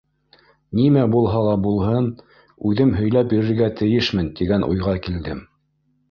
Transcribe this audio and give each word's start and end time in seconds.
Нимә 0.77 1.01
булһа 1.15 1.41
ла 1.47 1.51
булһын, 1.65 2.07
үҙем 2.69 2.93
һөйләп 2.99 3.29
бирергә 3.33 3.67
тейешмен, 3.81 4.31
тигән 4.41 4.65
уйға 4.69 4.95
килдем. 5.09 5.45